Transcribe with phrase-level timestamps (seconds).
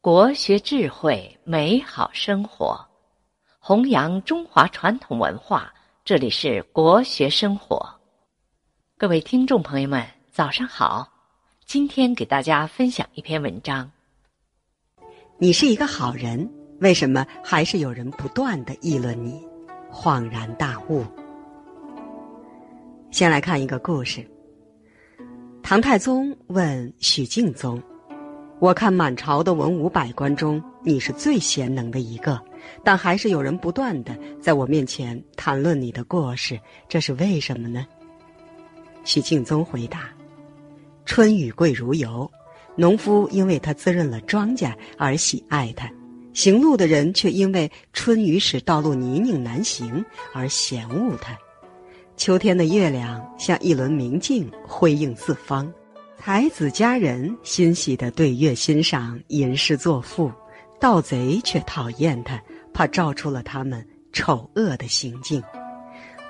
[0.00, 2.78] 国学智慧，美好生活，
[3.58, 5.74] 弘扬中华传统文化。
[6.04, 7.84] 这里是国学生活，
[8.96, 11.08] 各位听众朋友们，早上好。
[11.66, 13.90] 今天给大家分享一篇文章。
[15.36, 19.44] 你是一个好人，为什么还是有人不断的议论你？
[19.90, 21.04] 恍然大悟。
[23.10, 24.24] 先来看一个故事。
[25.60, 27.82] 唐太宗问许敬宗
[28.60, 32.40] ：“我看满朝的文武百官中，你是最贤能的一个，
[32.82, 36.58] 但还是有人不断的在我面前谈论你的过失，
[36.88, 37.86] 这是为什么呢？”
[39.04, 40.08] 许敬宗回答
[41.06, 42.28] ：“春雨贵如油，
[42.74, 45.88] 农夫因为他滋润了庄稼而喜爱他，
[46.34, 50.04] 行路的人却因为春雨使道路泥泞难行
[50.34, 51.38] 而嫌恶他。”
[52.16, 55.72] 秋天的月亮像一轮明镜，辉映四方。
[56.20, 60.30] 才子佳人欣喜地对月欣赏，吟诗作赋；
[60.78, 62.38] 盗贼却讨厌他，
[62.74, 65.42] 怕照出了他们丑恶的行径。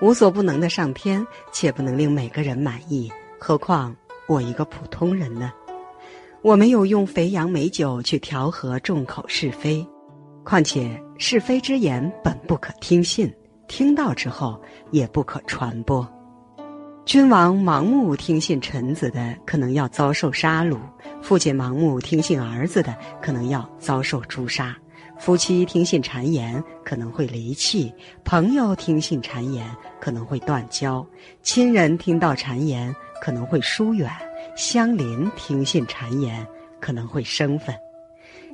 [0.00, 3.96] 无所不能的上天，且不能令每个人满意，何况
[4.28, 5.52] 我一个普通人呢？
[6.42, 9.84] 我没有用肥羊美酒去调和众口是非，
[10.44, 13.28] 况且是非之言本不可听信。
[13.66, 16.08] 听到之后也不可传播。
[17.08, 20.76] 君王盲目听信臣子的，可能要遭受杀戮；
[21.22, 24.74] 父亲盲目听信儿子的，可能要遭受诛杀；
[25.18, 27.90] 夫妻听信谗言，可能会离弃；
[28.26, 29.66] 朋友听信谗言，
[29.98, 31.02] 可能会断交；
[31.42, 34.10] 亲人听到谗言，可能会疏远；
[34.54, 36.46] 相邻听信谗言，
[36.78, 37.74] 可能会生分。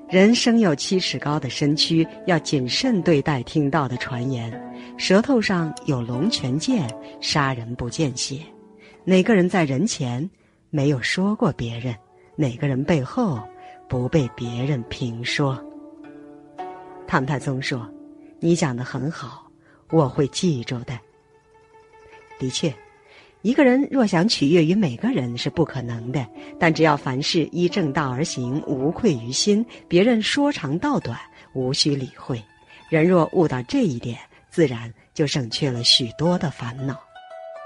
[0.08, 4.52] 人生有七尺高的身躯，要谨慎对待听到的传言。
[4.96, 6.88] 舌头上有龙泉剑，
[7.20, 8.38] 杀人不见血。
[9.04, 10.28] 哪个人在人前
[10.70, 11.94] 没有说过别人？
[12.36, 13.40] 哪个人背后
[13.88, 15.58] 不被别人评说？
[17.06, 17.88] 唐太宗说
[18.40, 19.50] ：“你讲的很好，
[19.90, 20.98] 我会记住的。”
[22.38, 22.72] 的确。
[23.44, 26.26] 一个人若想取悦于每个人是不可能的，
[26.58, 31.20] 但只要凡事依正道而行，无愧于心，别人说长道短，
[31.52, 32.42] 无需理会。
[32.88, 34.18] 人若悟到这一点，
[34.48, 36.98] 自然就省去了许多的烦恼。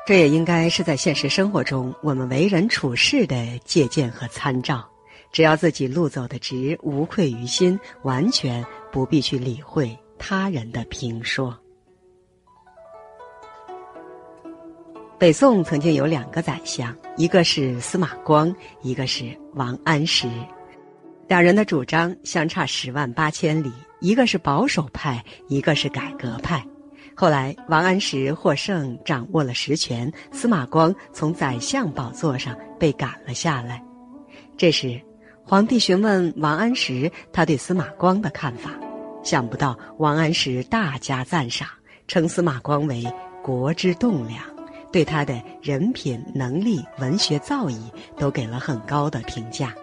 [0.05, 4.85] 这也应该是在现实生活中我们为人处事的借鉴和参照。
[5.31, 11.57] 只要自己路走得直，无愧于心，完全不必去理会他人的评说。
[15.19, 20.29] 北宋曾经有两个宰相，一个是司马光，一个是王安石。
[21.27, 26.65] 两人的主张相差十万八千里，一个是保守派，一个是改革派。
[27.17, 33.83] 后来王安石获胜，掌握了实权，司马光从宰相宝座上被赶了下来。
[34.57, 35.01] 这时，
[35.43, 38.71] 皇帝询问王安石他对司马光的看法，
[39.25, 41.67] 想不到王安石大加赞赏，
[42.07, 43.05] 称司马光为
[43.43, 44.58] 国之栋梁。
[44.93, 47.79] 对他的人品、能力、文学造诣
[48.17, 49.75] 都给了很高的评价。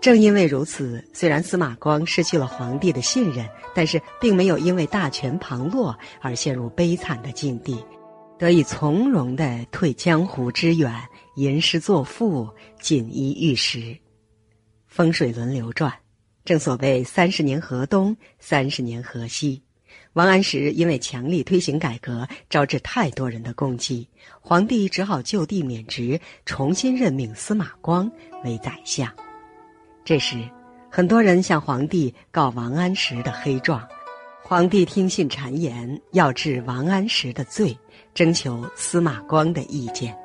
[0.00, 7.82] 正因为如此，虽然司马光失去了皇帝的信任，但是并没有因为大权旁落而陷入悲惨的境地，
[8.38, 10.92] 得以从容的退江湖之远，
[11.36, 12.46] 吟诗作赋，
[12.80, 13.96] 锦衣玉食。
[14.86, 15.90] 风水轮流转，
[16.44, 19.62] 正所谓三十年河东，三十年河西。
[20.14, 24.08] 王安石因为强力推行改革，招致太多人的攻击，
[24.40, 28.10] 皇帝只好就地免职，重新任命司马光
[28.44, 29.10] 为宰相。
[30.04, 30.38] 这时，
[30.88, 33.82] 很多人向皇帝告王安石的黑状，
[34.42, 37.76] 皇帝听信谗言，要治王安石的罪，
[38.14, 40.16] 征求司马光的意见。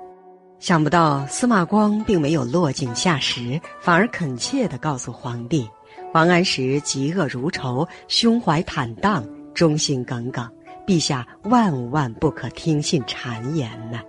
[0.59, 5.67] 想不到司马光并没有落井下石，反而恳切地告诉皇帝，
[6.13, 9.25] 王安石嫉恶如仇，胸怀坦荡。
[9.53, 10.49] 忠心耿耿，
[10.85, 13.99] 陛下万万不可听信谗言呢。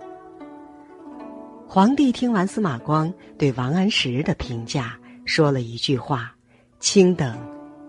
[1.66, 6.34] 皇帝听完司马光对王安石的评价，说了一句话
[6.80, 7.38] ：“卿等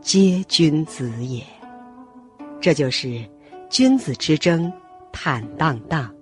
[0.01, 1.43] 皆君子也。”
[2.61, 3.27] 这就是
[3.69, 4.71] 君子之争，
[5.11, 6.13] 坦荡荡。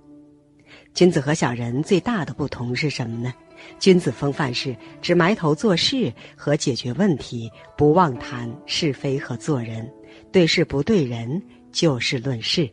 [0.94, 3.34] 君子和小人最大的不同是什么呢？
[3.78, 9.90] 君子风范是只埋头做事和解决问题，不妄谈是非和做人。
[10.32, 11.42] 对事不对人，
[11.72, 12.70] 就事论事。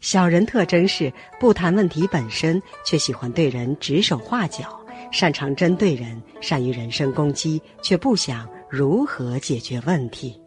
[0.00, 4.80] 小人特征是不谈问题本身，却喜欢对人指手画脚，
[5.12, 10.40] 擅长针对人，善于人身攻击，却不想如何解决问题。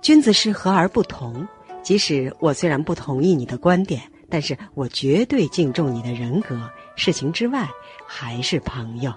[0.00, 1.46] 君子是和而不同，
[1.82, 4.00] 即使我虽然不同意你的观点，
[4.30, 6.58] 但是我绝对敬重你的人格。
[6.96, 7.68] 事情之外，
[8.06, 9.12] 还是朋友。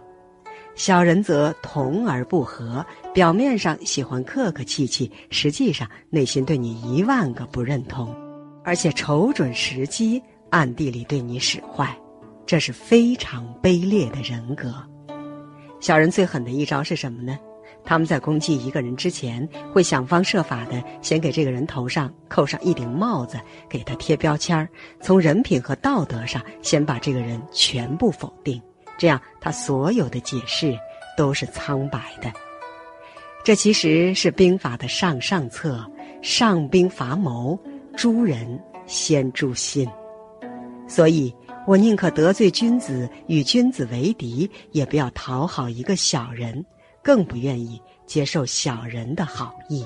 [0.75, 8.13] 小人则同而不和，表面上喜欢客客气气，实际上内心对你一万个不认同，
[8.63, 11.95] 而且瞅准时机，暗地里对你使坏，
[12.45, 14.73] 这是非常卑劣的人格。
[15.79, 17.37] 小人最狠的一招是什么呢？
[17.85, 23.37] 他们在攻击一个人之前，会想方设法的先给这个人头上扣上一顶帽子，
[23.69, 24.67] 给他贴标签儿，
[25.01, 28.61] 从人品和道德上先把这个人全部否定，
[28.97, 30.77] 这样他所有的解释
[31.17, 32.31] 都是苍白的。
[33.43, 35.85] 这其实是兵法的上上策：
[36.21, 37.59] 上兵伐谋，
[37.97, 39.89] 诛人先诛心。
[40.87, 41.33] 所以
[41.67, 46.65] 我宁可得罪君子，与君子为敌，也不要讨好一个小人。
[47.03, 49.85] 更不愿意接受小人的好意。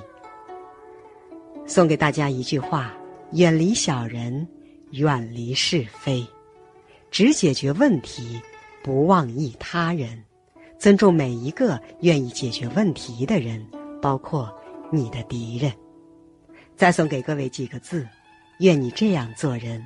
[1.65, 2.93] 送给大家一句话：
[3.31, 4.47] 远离小人，
[4.91, 6.23] 远离是非，
[7.09, 8.39] 只解决问题，
[8.87, 10.23] 不妄议他人，
[10.79, 13.61] 尊重每一个愿意解决问题的人，
[14.01, 14.49] 包括
[14.89, 15.69] 你的敌人。
[16.77, 18.07] 再送给各位几个字：
[18.59, 19.85] 愿你这样做人。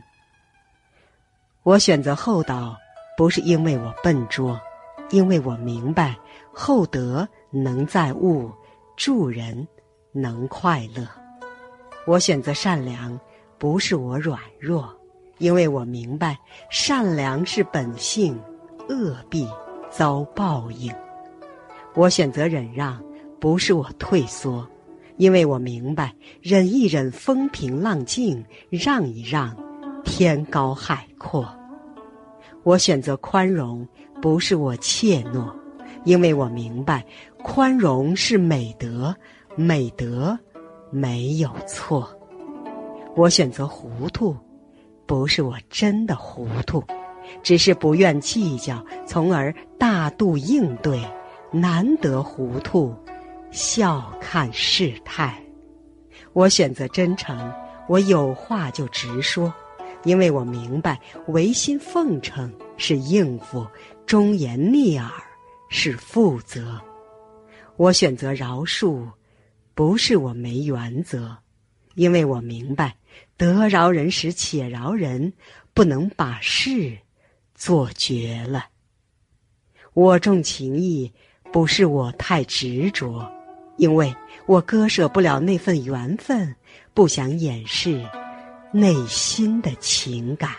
[1.63, 2.77] 我选择厚道，
[3.18, 4.62] 不是因为我笨拙。
[5.09, 6.15] 因为我明白，
[6.54, 8.51] 厚德能载物，
[8.95, 9.68] 助人
[10.12, 11.07] 能快乐。
[12.06, 13.19] 我选择善良，
[13.57, 14.95] 不是我软弱，
[15.39, 16.38] 因为我明白，
[16.69, 18.39] 善良是本性，
[18.91, 19.47] 恶必
[19.89, 20.93] 遭报应。
[21.95, 23.01] 我选择忍让，
[23.39, 24.67] 不是我退缩，
[25.15, 29.55] 因为我明白，忍一忍风平浪静，让一让
[30.03, 31.47] 天高海阔。
[32.63, 33.88] 我选择宽容。
[34.21, 35.51] 不是我怯懦，
[36.03, 37.03] 因为我明白，
[37.41, 39.15] 宽容是美德，
[39.55, 40.37] 美德
[40.91, 42.07] 没有错。
[43.15, 44.37] 我选择糊涂，
[45.07, 46.83] 不是我真的糊涂，
[47.44, 51.01] 只是不愿计较，从而大度应对。
[51.54, 52.95] 难得糊涂，
[53.51, 55.38] 笑看世态。
[56.31, 57.54] 我选择真诚，
[57.89, 59.54] 我有话就直说，
[60.06, 60.98] 因为我明白，
[61.28, 63.68] 违心奉承是应付。
[64.06, 65.12] 忠言逆耳
[65.68, 66.80] 是负责，
[67.75, 69.06] 我选择饶恕，
[69.74, 71.36] 不是我没原则，
[71.95, 72.95] 因为我明白
[73.36, 75.33] 得饶人时且饶人，
[75.74, 76.98] 不能把事
[77.61, 78.65] 做绝了。
[79.93, 81.13] 我重情义，
[81.53, 83.31] 不是我太执着，
[83.77, 84.11] 因为
[84.47, 86.55] 我割舍不了那份缘分，
[86.95, 88.03] 不想掩饰
[88.73, 90.49] 内心的情感。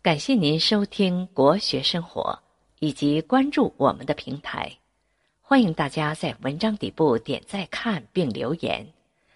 [0.00, 2.22] 感谢您收听《国学生活》，
[2.78, 4.72] 以及关注我们的平台。
[5.42, 8.86] 欢迎大家在文章底部点赞、看并留言，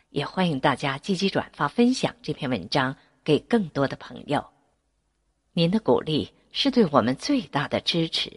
[0.09, 4.56] 也欢迎大家积极转发分享这篇文章给更多的朋友。
[5.59, 8.31] 您的鼓励是对我们最大的支持。